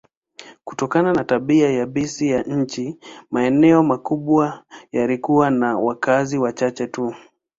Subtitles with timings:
[0.63, 2.99] Kutokana na tabia yabisi ya nchi,
[3.31, 7.13] maeneo makubwa yalikuwa na wakazi wachache tu.